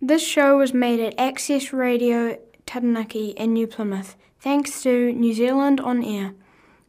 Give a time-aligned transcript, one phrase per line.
[0.00, 5.80] This show was made at Access Radio Taranaki in New Plymouth, thanks to New Zealand
[5.80, 6.34] On Air.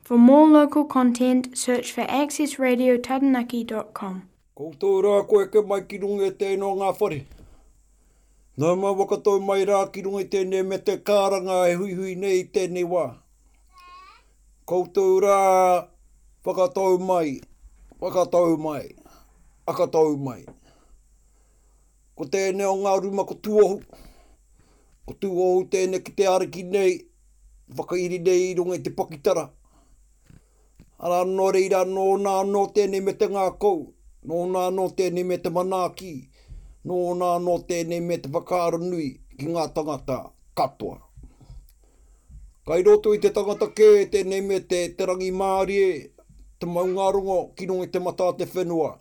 [0.04, 4.30] For more local content, search for accessradiotaranaki.com.
[4.53, 7.19] Ko tō rā koe ke mai ki runga tēnō ngā whare.
[8.61, 12.44] Nā mā wakato mai rā ki runga tēnē me te kāranga e hui hui nei
[12.60, 13.05] tēnē wā.
[14.68, 15.39] Ko tō rā
[16.46, 17.30] wakato mai,
[18.05, 18.84] wakato mai,
[19.66, 20.46] akato mai
[22.20, 23.77] ko tēne o ngā ruma ko tuohu.
[25.07, 26.98] Ko tuohu tēne ki te ariki nei,
[27.80, 29.45] whakairi nei i runga te pakitara.
[30.99, 33.85] Ara no reira no nā no tēne me te ngā kou,
[34.27, 36.11] no nā no tēne me te manaaki,
[36.84, 40.20] no nā no tēne me te whakaaro nui ki ngā tangata
[40.59, 40.99] katoa.
[42.67, 45.91] Kai roto i te tangata kē, tēne me te terangi Mārie,
[46.59, 48.97] te maungarongo ki runga te mata te whenua.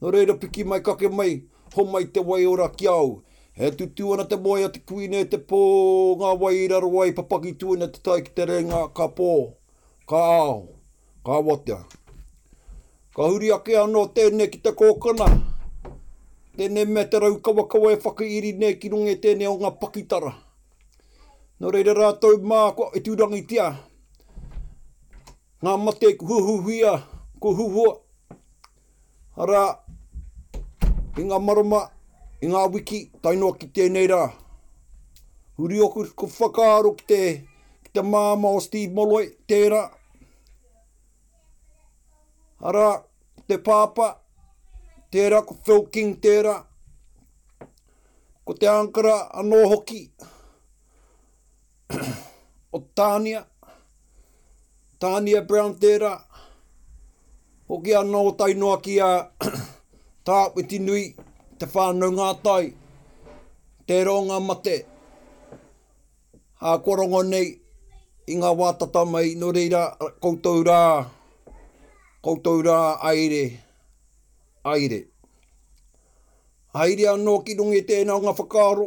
[0.00, 1.42] No reira piki mai kake mai,
[1.74, 3.22] pō mai te wai ora ki au.
[3.54, 5.60] He tu ana te moe a te kuine te pō
[6.18, 9.28] ngā wai i raro ai papaki tu te tai ki te renga ngā ka pō.
[10.10, 10.64] Ka au.
[11.24, 11.78] Ka watea.
[13.14, 15.28] Ka huri ake anō tēne ki te kōkana.
[16.58, 20.34] Tēne me te rau kawa e whaka iri ne ki runge tēne o ngā pakitara.
[21.60, 23.70] Nō reira rātou mā kua e tūrangi tia.
[25.64, 26.98] Ngā mate ku huhuhia,
[27.40, 27.96] ku huhua.
[29.36, 29.83] Arā,
[31.14, 31.78] i ngā marama,
[32.42, 34.22] i ngā wiki, tainoa ki tēnei rā.
[35.58, 37.18] Huri oku ko whakaaro ki te,
[37.84, 39.82] ki te māma o Steve Molloy, tērā.
[42.66, 42.88] Ara,
[43.46, 44.08] te pāpa,
[45.14, 46.56] tērā ko Phil King, tērā.
[48.44, 50.00] Ko te ankara anō hoki,
[52.74, 53.40] o Tania,
[55.00, 56.10] Tania Brown tērā,
[57.70, 59.12] hoki anō tainoa ki a,
[60.24, 61.02] Tā api nui,
[61.60, 62.70] te whānau ngā tai,
[63.86, 64.74] te ronga mate.
[66.64, 67.50] Hā korongo nei,
[68.32, 69.82] i ngā wātata mai, no reira
[70.24, 70.78] koutou rā,
[72.24, 72.76] koutou rā
[73.10, 73.42] aire,
[74.64, 75.00] aire.
[76.72, 78.86] Aire anō ki rungi e tēnā ngā whakaaro,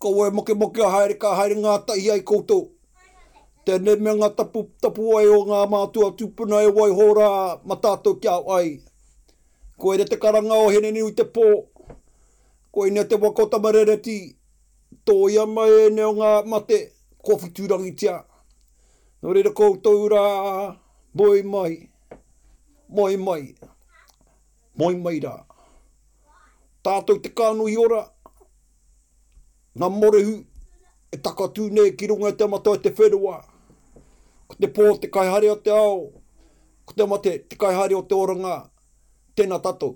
[0.00, 2.68] ko e moke moke haere ka haere ngā tai ai koutou.
[3.66, 7.32] Te ne me ngā tapu, tapu ai o ngā mātua tūpuna e wai hōrā
[7.66, 8.76] matātou kia ai
[9.80, 11.46] ko ere te karanga o hene ni te pō,
[12.70, 14.18] ko ene te wakota marere ti,
[15.06, 16.80] tō ia mai e o ngā mate,
[17.24, 18.18] ko fiturangi tia.
[19.20, 20.76] Nō no reira koutou rā,
[21.16, 21.88] boi mai,
[22.88, 23.42] moi mai,
[24.78, 25.34] moi mai rā.
[26.84, 28.04] Tātou te kānu ora,
[29.76, 30.38] ngā morehu,
[31.12, 33.40] e takatū ne ki runga e te mata te whenua.
[34.50, 35.98] Ko te pō te kaihare o te ao,
[36.84, 38.48] ko te mate te kaihare o te oranga.
[38.48, 38.69] ngā
[39.40, 39.88] tēnā tato.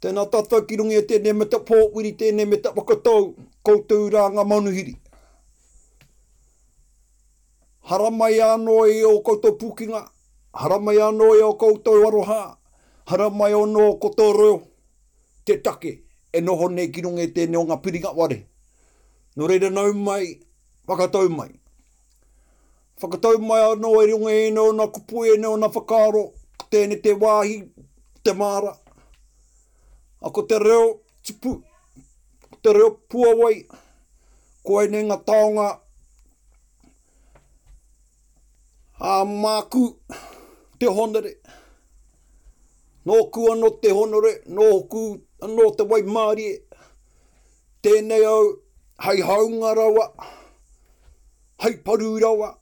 [0.00, 3.28] Tēnā tato ki rungi e tēnei me te pōwiri, tēnei me te wakatau,
[3.64, 4.94] koutou rā ngā manuhiri.
[7.90, 10.00] Haramai anō e o koutou pūkinga,
[10.54, 12.56] haramai anō e o koutou aroha,
[13.10, 14.58] haramai anō o koutou reo,
[15.44, 15.96] te take,
[16.32, 18.40] e noho nei ki rungi e tēnei o ngā piringa ware.
[19.36, 20.38] Nō reira nau mai,
[20.88, 21.48] wakatau mai.
[23.02, 26.30] Whakatau mai anō e rungi e nō na kupu e nō na whakaro,
[26.72, 27.58] tēne te wāhi
[28.24, 28.72] te māra.
[30.24, 30.84] A ko te reo
[31.26, 31.58] tipu,
[32.64, 33.58] te reo puawai,
[34.64, 35.66] ko e nei ngā taonga
[39.12, 39.84] a māku
[40.80, 41.34] te honere.
[43.10, 45.00] Nō ku anō te honore, nō ku
[45.52, 46.58] no te wai māri e.
[47.82, 48.44] Tēnei au,
[49.02, 50.04] hei haungarawa,
[51.64, 52.52] hei parūrawa,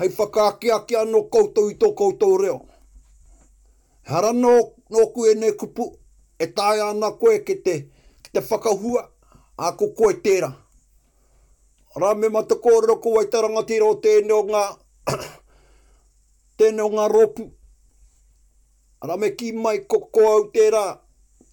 [0.00, 2.60] hei whakaakeake anō koutou i tō koutou reo.
[4.06, 4.52] Hara nō,
[4.92, 5.86] nō kue nē kupu,
[6.40, 7.76] e tāia ana koe ke te,
[8.22, 9.02] ke te whakahua,
[9.58, 10.52] a ko koe tērā.
[12.00, 14.64] Rā me mata kōrero ko waitaranga tira o ngā,
[16.60, 17.46] tēne ngā rōpu.
[19.06, 20.84] Rā me ki mai ko ko au tērā,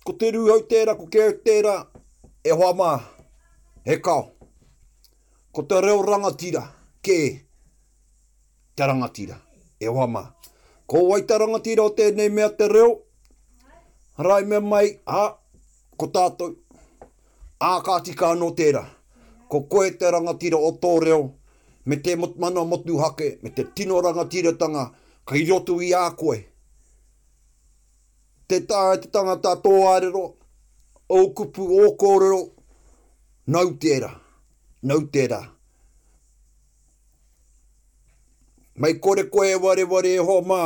[0.06, 1.78] ko te au tērā, ko ke au tērā,
[2.46, 3.00] e hoa mā,
[3.85, 4.32] he kao.
[5.53, 6.67] Ko te reo rangatira,
[7.02, 7.42] kei
[8.75, 9.40] tarangatira
[9.79, 10.34] e wama.
[10.87, 12.99] Ko wai tarangatira o tēnei mea te reo,
[14.17, 15.34] rai me mai a
[15.97, 16.55] ko tātou
[17.59, 18.84] a kāti kā no tēra.
[19.49, 21.31] Ko koe te rangatira o tō reo
[21.85, 24.90] me te mana motu hake, me te tino rangatira tanga,
[25.26, 26.41] ka i i a koe.
[28.47, 30.35] Te tā e te tanga tā tō arero,
[31.09, 32.43] o kupu o kōrero,
[33.47, 34.09] nau tēra,
[34.81, 35.43] nau tēra.
[38.79, 40.61] Mai kore koe ware ware e ho mā,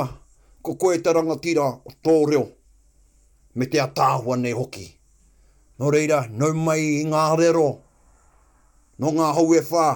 [0.64, 2.44] ko koe te rangatira o tō reo,
[3.58, 4.86] me te atāhua nei hoki.
[5.78, 7.66] Nō no reira, nau mai i ngā rero,
[9.00, 9.88] no ngā hau e whā,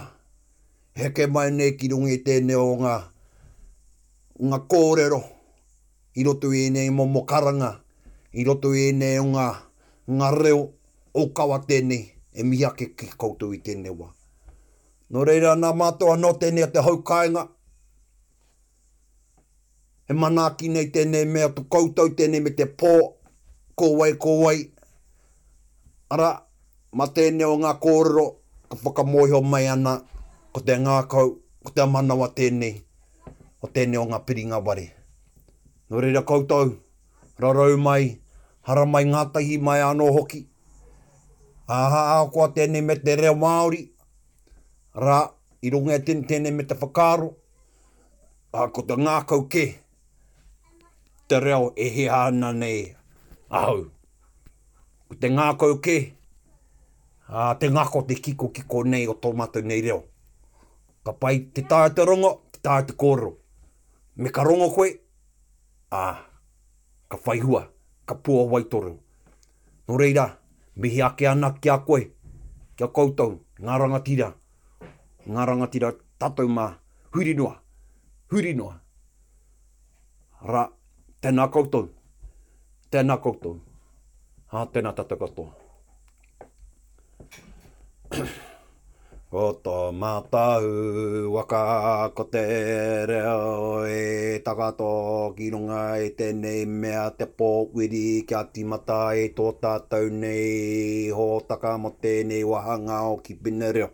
[0.99, 2.95] heke mai nei ki rungi tēne o ngā,
[4.49, 5.21] ngā kōrero,
[6.19, 7.71] i roto i nei mō karanga,
[8.33, 9.47] i roto i nei o ngā,
[10.11, 10.65] ngā reo
[11.15, 11.97] o kawa tēne,
[12.35, 14.11] e mihake ki koutou i tēne wā.
[15.15, 17.47] Nō no reira, nā mātua no tēne a te haukainga,
[20.11, 22.91] e manaki nei tēnei mea tu koutou tēnei me te pō,
[23.75, 24.57] ko wai, ko wai.
[26.11, 26.33] Ara,
[26.91, 28.25] ma tēnei o ngā kōrero,
[28.69, 29.97] ka whakamoiho mai ana,
[30.53, 31.29] ko te ngākau,
[31.63, 32.81] ko te manawa tēnei,
[33.63, 34.89] o tēnei o ngā piringa ware.
[35.91, 36.73] Nō reira koutou,
[37.39, 38.17] rarau mai,
[38.67, 39.23] hara mai ngā
[39.63, 40.43] mai anō hoki,
[41.71, 43.85] aha ako a tēnei me te reo Māori,
[44.95, 45.21] rā,
[45.63, 47.31] i runga e tēnei tēnei me te whakaro,
[48.51, 49.77] a ko te ngākau kei,
[51.31, 52.89] te reo e he ana nei.
[53.49, 53.85] Au,
[55.07, 55.95] Ko te ngā kau ke,
[57.27, 60.03] a te ngā te kiko kiko nei o tomato nei reo.
[61.03, 63.31] Ka pai te tāi te rongo, te tāi te kōro.
[64.15, 64.89] Me ka rongo koe,
[65.91, 66.19] a
[67.09, 67.63] ka whai hua,
[68.05, 68.97] ka pua wai toru.
[69.87, 70.29] Nō reira,
[70.75, 72.07] mihi ake ana ki a koe,
[72.75, 74.33] ki a koutou, ngā rangatira,
[75.27, 76.73] ngā rangatira tatou mā,
[77.13, 77.55] huirinoa,
[78.31, 78.75] huirinoa.
[80.41, 80.67] Rā,
[81.21, 81.83] Tēnā koutou.
[82.93, 83.51] Tēnā koutou.
[84.49, 85.51] Hā, tēnā tata koutou.
[89.35, 90.71] ko tō mātahu
[91.35, 91.61] waka
[92.17, 92.41] ko te
[93.11, 94.89] reo e takato
[95.37, 97.51] ki runga e tēnei mea te pō
[97.85, 101.29] kia timata e tō tātou nei ho
[101.85, 103.93] mo tēnei wahanga o ki pina reo.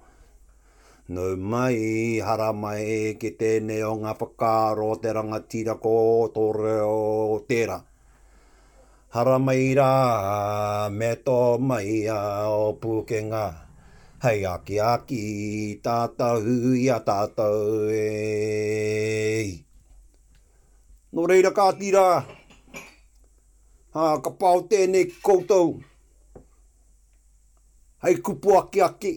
[1.09, 5.91] No mai hara mai ki tēnei o ngā whakaro te rangatira ko
[6.35, 6.97] tō reo
[7.47, 7.77] tēra.
[9.15, 9.85] Hara mai rā
[10.91, 11.37] me tō
[11.67, 12.17] mai a
[12.51, 13.45] o pūkenga.
[14.25, 15.21] Hei aki aki
[15.87, 18.03] tātahu i a tātau e.
[21.13, 22.03] No reira kātira.
[23.95, 25.71] Ha, ka pau tēnei koutou.
[28.03, 28.89] Hei kupu aki aki.
[28.89, 29.15] Aki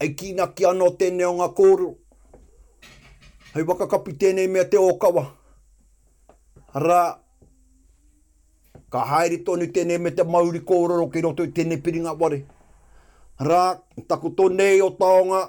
[0.00, 1.90] ai e kina ki anō tēnei o ngā kōrero.
[3.54, 5.24] Hei waka kapi tēnei mea te ōkawa.
[6.74, 7.00] Rā,
[8.90, 12.40] ka haere tonu tēnei me te mauri kōrero ki roto i tēnei piringa ware.
[13.40, 13.76] Rā,
[14.08, 15.42] taku tonei o taonga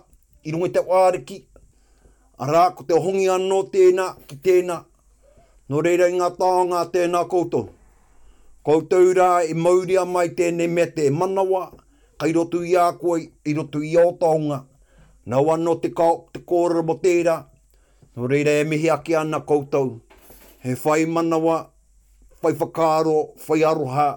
[0.44, 1.38] i rungi te wāriki.
[2.51, 4.81] Rā, ko te hongi anō tēnā ki tēnā.
[5.71, 7.69] No reira i ngā taonga tēnā koutou.
[8.68, 10.03] Koutou rā i mauri a
[10.42, 11.69] tēnei me te manawa.
[11.71, 11.81] Rā,
[12.22, 13.20] kai rotu i a koe,
[13.50, 14.60] i rotu i o taonga.
[15.30, 17.38] Nā wano te, kao, te kōrera mo tērā,
[18.16, 19.96] no reira e mihi ake ana koutou.
[20.62, 21.56] He whai manawa,
[22.44, 23.16] whai whakaro,
[23.48, 24.08] whai aroha,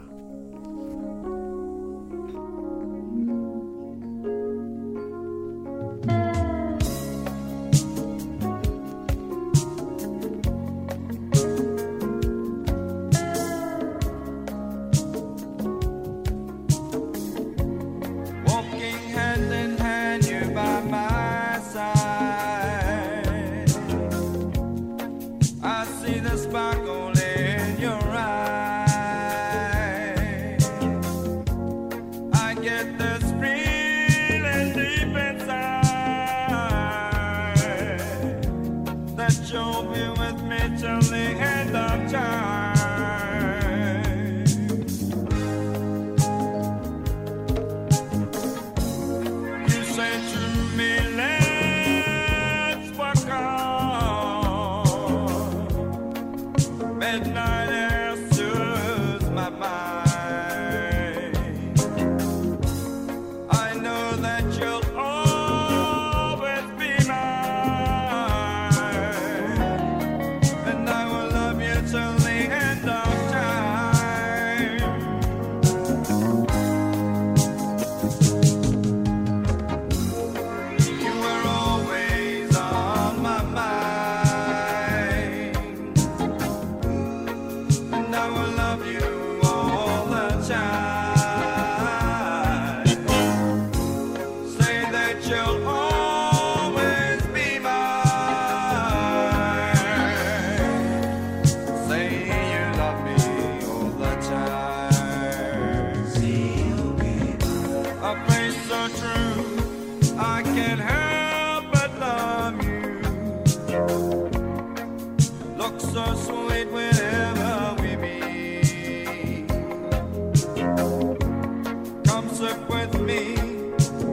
[122.39, 123.35] took with me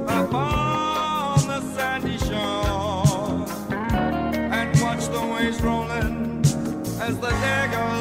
[0.10, 3.46] upon the sandy shore
[4.52, 6.40] and watch the waves rolling
[7.08, 7.95] as the day goes.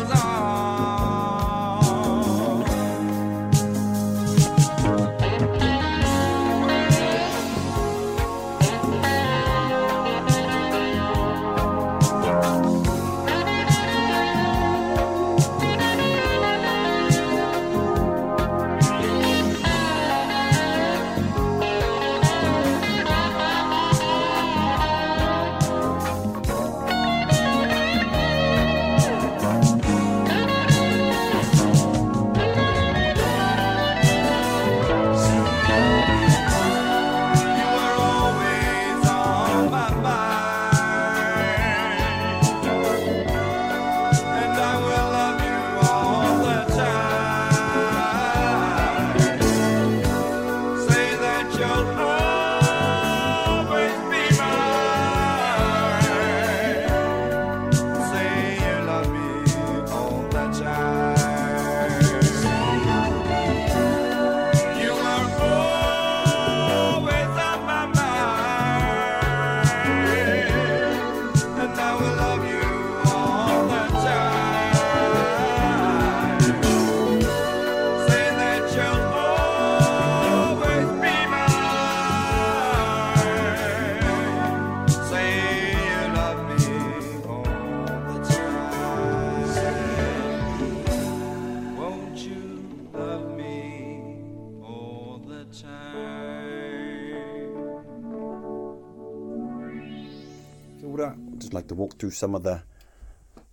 [101.02, 102.62] I'd just like to walk through some of the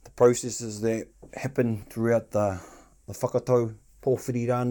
[0.03, 2.61] the processes that happen throughout the
[3.07, 4.61] the whakatau porphyry uh,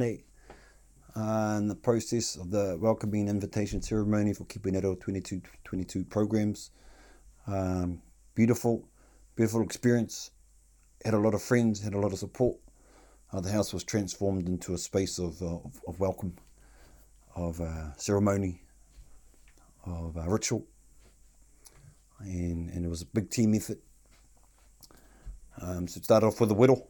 [1.57, 6.71] and the process of the welcoming invitation ceremony for Kipunero 2222 programs.
[7.49, 8.01] Um,
[8.35, 8.87] beautiful,
[9.35, 10.31] beautiful experience.
[11.05, 12.59] Had a lot of friends, had a lot of support.
[13.33, 16.37] Uh, the house was transformed into a space of, uh, of, of welcome,
[17.35, 18.63] of uh, ceremony,
[19.85, 20.65] of uh, ritual
[22.21, 23.79] and, and it was a big team effort.
[25.61, 26.89] Um, so it started off with a whittle.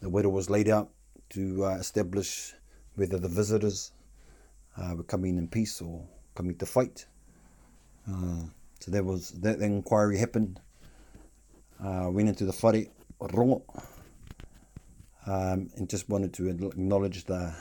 [0.00, 0.90] The whittle was laid out
[1.30, 2.54] to uh, establish
[2.96, 3.92] whether the visitors
[4.76, 6.04] uh, were coming in peace or
[6.34, 7.06] coming to fight.
[8.10, 8.44] Uh,
[8.80, 10.60] so there was that the inquiry happened.
[11.82, 12.86] Uh, went into the whare
[13.30, 13.62] rongo
[15.26, 17.52] um, and just wanted to acknowledge the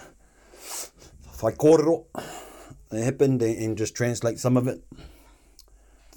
[1.40, 2.06] whaikorero
[2.90, 4.84] that happened and, and just translate some of it.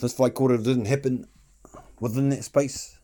[0.04, 1.26] This quarter didn't happen
[1.99, 2.99] within that space,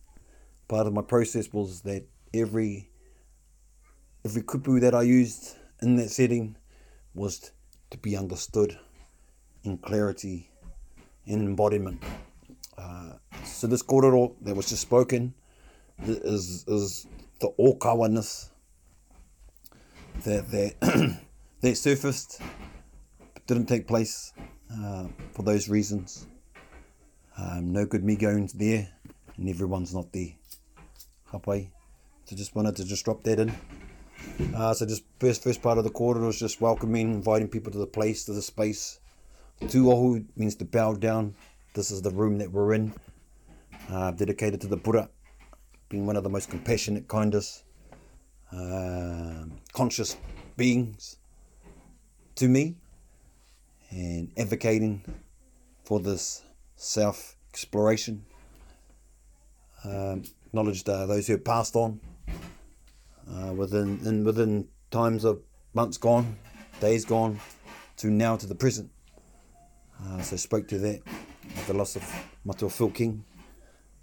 [0.69, 2.91] part of my process was that every
[4.23, 6.57] every kupu that I used in that setting
[7.15, 7.53] was
[7.89, 8.79] to be understood
[9.65, 10.51] in clarity
[11.27, 12.03] and embodiment.
[12.77, 13.15] Uh,
[13.47, 15.33] so this kororo that was just spoken
[16.03, 17.07] is is
[17.41, 18.51] the okawaness
[20.27, 20.75] that that
[21.63, 22.43] that surfaced
[23.47, 24.35] didn't take place
[24.71, 26.27] uh, for those reasons.
[27.41, 28.89] Um, no good me going there,
[29.39, 30.33] and everyone's not there.
[31.33, 31.71] Hapai.
[32.27, 33.53] So just wanted to just drop that in.
[34.55, 37.79] Uh, so just first first part of the quarter was just welcoming, inviting people to
[37.79, 38.99] the place, to the space.
[39.63, 41.35] Tuohu means to bow down.
[41.75, 42.93] This is the room that we're in,
[43.91, 45.09] uh, dedicated to the Buddha,
[45.89, 47.65] being one of the most compassionate, kindest,
[48.53, 50.17] uh, conscious
[50.59, 51.17] beings
[52.35, 52.77] to me,
[53.91, 55.03] and advocating
[55.85, 56.43] for this
[56.81, 58.25] self exploration,
[59.85, 62.01] um, acknowledged those who have passed on
[63.31, 65.41] uh, within within times of
[65.75, 66.37] months gone,
[66.81, 67.39] days gone,
[67.99, 68.91] to now to the present.
[70.03, 71.01] Uh, so spoke to that,
[71.67, 72.05] the loss of
[72.47, 73.25] Matua Phil King,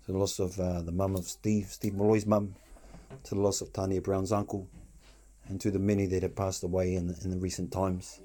[0.06, 2.54] to the loss of uh, the mum of Steve, Steve Malloy's mum,
[3.24, 4.68] to the loss of Tania Brown's uncle,
[5.48, 8.22] and to the many that have passed away in, in the recent times.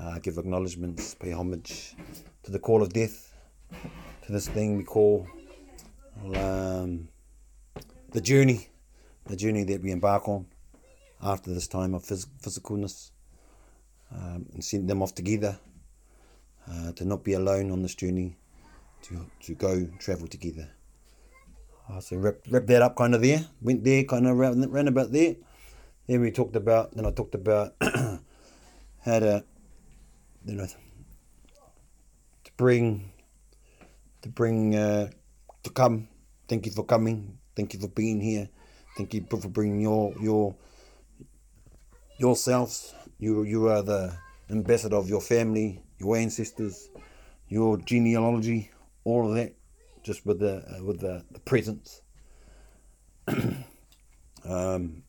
[0.00, 1.94] Uh, give acknowledgements, pay homage
[2.42, 3.33] to the call of death,
[4.26, 5.26] to this thing we call
[6.36, 7.08] um,
[8.12, 8.68] the journey,
[9.26, 10.46] the journey that we embark on
[11.22, 13.10] after this time of phys- physicalness,
[14.14, 15.58] um, and send them off together
[16.70, 18.36] uh, to not be alone on this journey,
[19.02, 20.70] to, to go travel together.
[21.90, 24.88] Uh, so wrap, wrap that up kind of there, went there kind of round, round
[24.88, 25.34] about there.
[26.06, 28.18] Then we talked about, then I talked about how
[29.18, 29.44] to,
[30.44, 33.10] you know, to bring
[34.24, 35.08] to bring uh,
[35.62, 36.08] to come.
[36.48, 37.36] Thank you for coming.
[37.54, 38.48] Thank you for being here.
[38.96, 40.56] Thank you for bringing your your
[42.18, 42.94] yourselves.
[43.18, 44.16] You you are the
[44.50, 46.88] ambassador of your family, your ancestors,
[47.48, 48.70] your genealogy,
[49.04, 49.52] all of that,
[50.02, 52.00] just with the uh, with the, the presence.
[54.46, 55.02] um,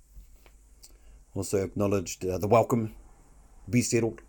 [1.33, 2.93] also acknowledged uh, the welcome,
[3.69, 4.21] be settled.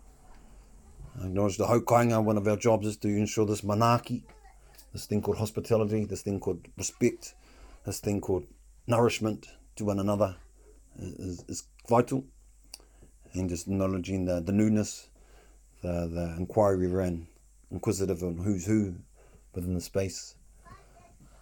[1.21, 2.23] I acknowledge the hokainga.
[2.23, 4.23] One of our jobs is to ensure this monarchy
[4.97, 7.35] this thing called hospitality, this thing called respect,
[7.85, 8.45] this thing called
[8.87, 10.35] nourishment to one another
[10.97, 12.25] is, is vital.
[13.33, 15.09] And just acknowledging the, the newness,
[15.83, 17.27] the, the inquiry around,
[17.69, 18.95] inquisitive on who's who
[19.53, 20.33] within the space.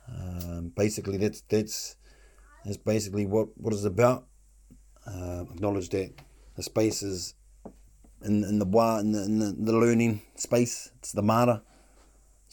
[0.10, 1.96] Um, basically, that's that's
[2.66, 4.26] that's basically what what it's about.
[5.08, 6.12] Uh, acknowledge that
[6.56, 7.36] the space is
[8.24, 8.66] in, in the
[9.02, 10.92] in the, in the learning space.
[11.00, 11.62] It's the mara.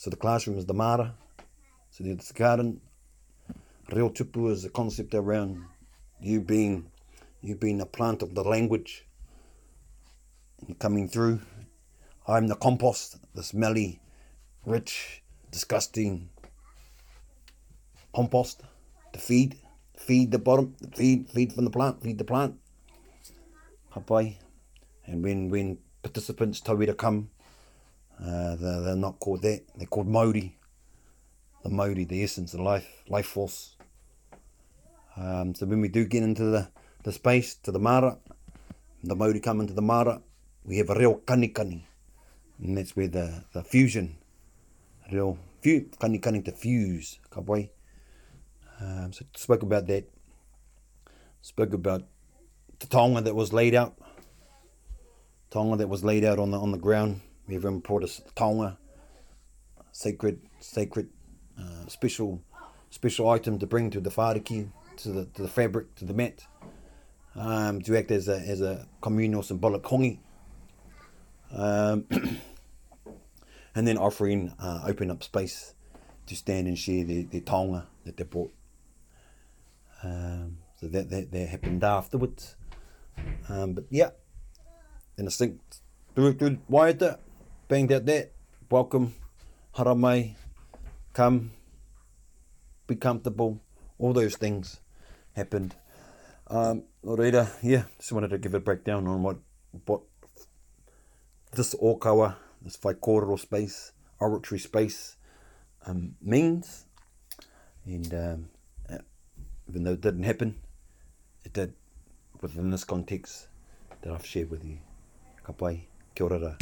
[0.03, 1.15] So the classroom is the mara.
[1.91, 2.81] So the garden.
[3.89, 5.63] Real tupu is the concept around
[6.19, 6.91] you being
[7.39, 9.07] you being a plant of the language.
[10.67, 11.39] You're coming through.
[12.27, 14.01] I'm the compost, the smelly,
[14.65, 16.27] rich, disgusting
[18.13, 18.59] compost
[19.13, 19.55] to feed.
[19.97, 22.55] Feed the bottom, feed, feed from the plant, feed the plant.
[23.95, 24.35] Hapai.
[25.05, 27.29] And when when participants tell me to come,
[28.21, 29.61] uh, they're, they're, not called that.
[29.75, 30.53] They're called Māori.
[31.63, 33.75] The Māori, the essence, the life, life force.
[35.15, 36.67] Um, so when we do get into the,
[37.03, 38.17] the space, to the Mara,
[39.03, 40.21] the Māori come into the Mara,
[40.65, 41.83] we have a real kanikani.
[42.61, 44.17] And that's where the, the fusion,
[45.11, 47.41] real few, kanikani to fuse, ka
[48.79, 50.09] Um, so spoke about that.
[51.41, 52.03] Spoke about
[52.79, 53.95] the tonga that was laid out.
[55.49, 57.19] Tonga that was laid out on the on the ground.
[57.47, 58.77] We even brought a tonga,
[59.91, 61.09] sacred, sacred,
[61.59, 62.41] uh, special,
[62.89, 66.45] special item to bring to the whāriki, to the to the fabric, to the mat,
[67.35, 70.19] um, to act as a as a communal symbolic hongi.
[71.51, 72.05] Um,
[73.75, 75.73] and then offering uh, open up space
[76.27, 78.53] to stand and share their, their tonga that they brought.
[80.01, 82.55] Um, so that, that that happened afterwards.
[83.49, 84.11] Um, but yeah,
[85.17, 85.59] and I think
[86.15, 87.19] through through Waiata,
[87.73, 88.29] that
[88.69, 89.15] welcome,
[89.75, 90.35] haramai,
[91.11, 91.49] come,
[92.85, 93.59] be comfortable,
[93.97, 94.79] all those things
[95.35, 95.73] happened.
[96.45, 99.37] Um, Lorita, yeah, just wanted to give a breakdown on what,
[99.87, 100.01] what
[101.53, 105.17] this Okawa, this Whaikororo space, oratory space,
[105.87, 106.85] um, means.
[107.85, 108.45] And um,
[108.87, 108.99] uh,
[109.67, 110.53] even though it didn't happen,
[111.43, 111.73] it did
[112.39, 113.47] within this context
[114.03, 114.77] that I've shared with you.
[115.43, 116.55] kapai pai, kia ora.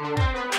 [0.00, 0.57] Thank you.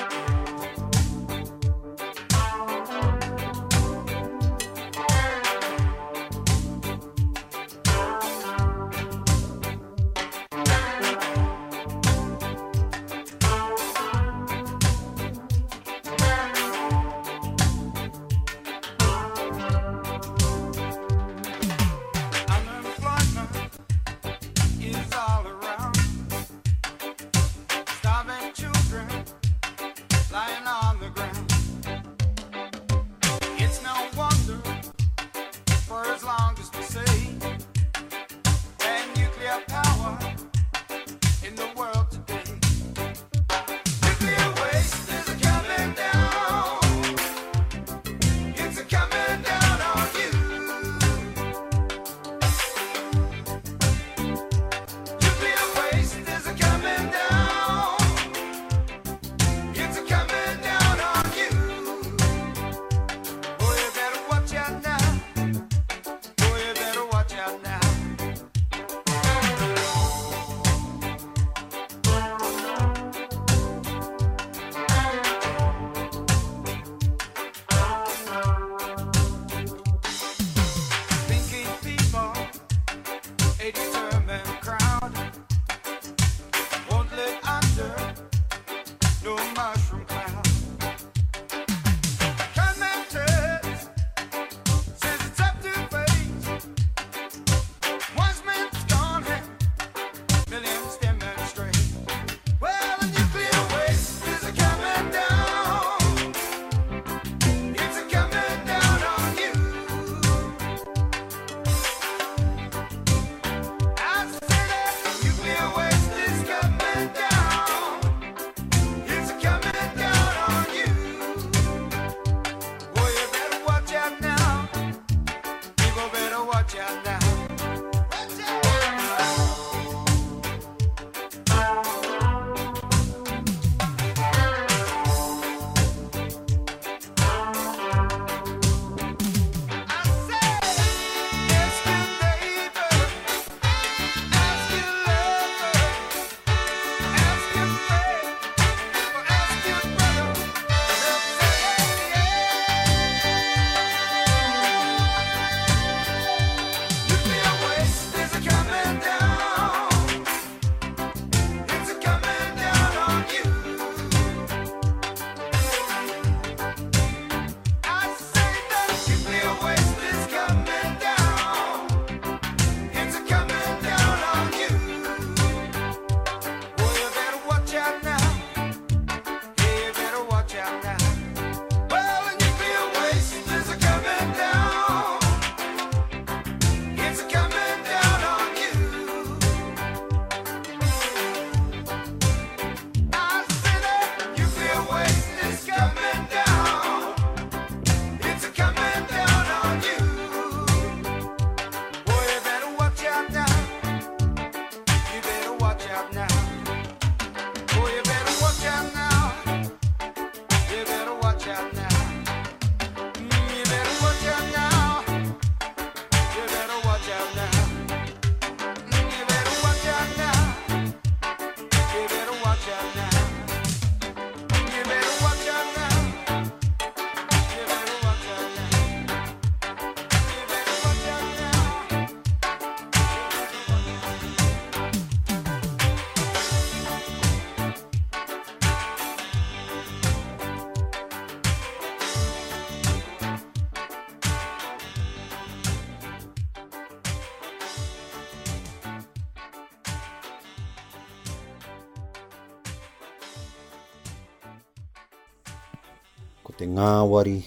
[256.49, 257.43] ko te ngāwari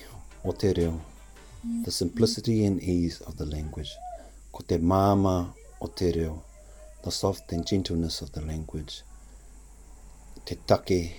[0.47, 0.93] o te reo,
[1.85, 3.91] the simplicity and ease of the language,
[4.55, 5.33] ko te māma
[5.83, 6.37] o te reo,
[7.03, 9.03] the soft and gentleness of the language,
[10.47, 11.17] te take,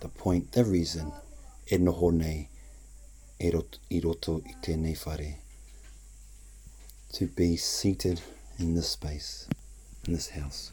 [0.00, 1.12] the point, the reason,
[1.70, 2.48] e noho nei,
[3.40, 5.34] e roto, i roto i tēnei whare.
[7.12, 8.22] To be seated
[8.58, 9.46] in this space,
[10.06, 10.72] in this house.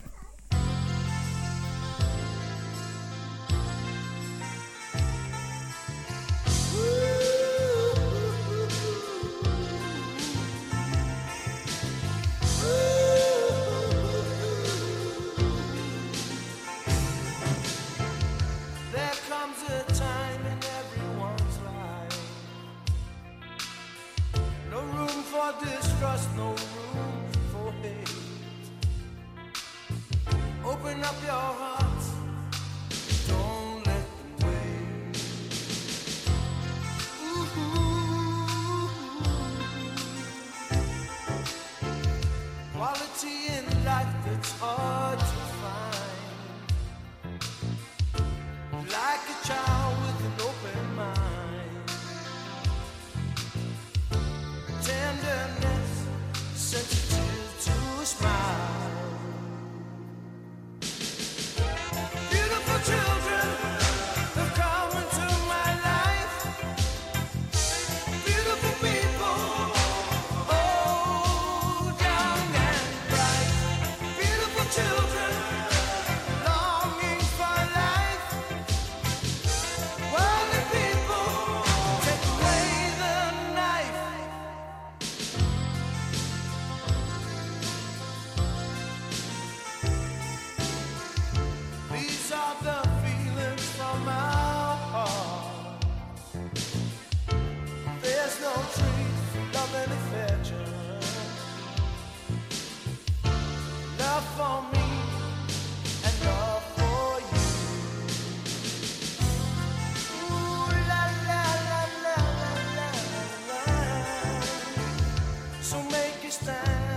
[116.47, 116.92] understand.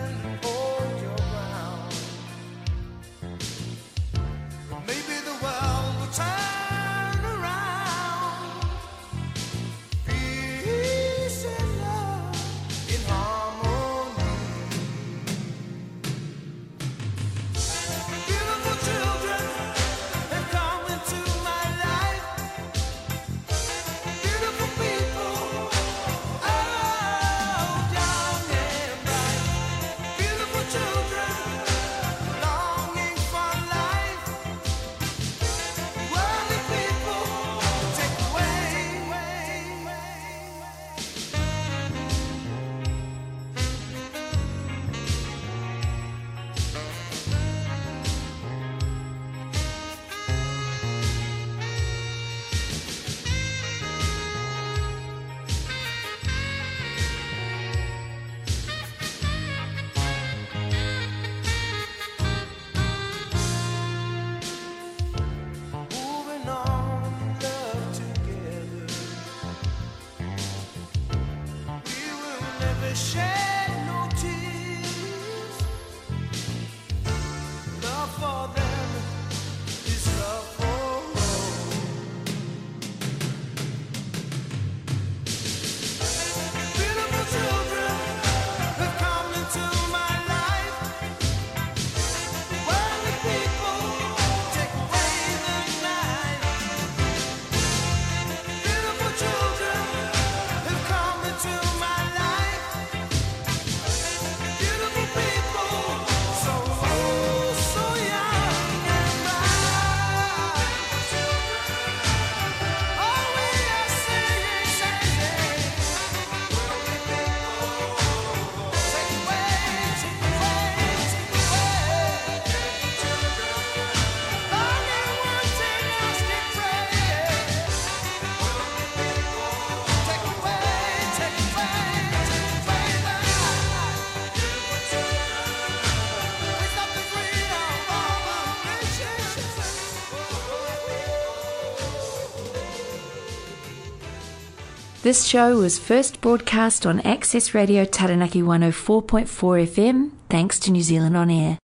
[145.06, 149.28] This show was first broadcast on Access Radio Taranaki 104.4
[149.68, 151.58] FM, thanks to New Zealand On Air.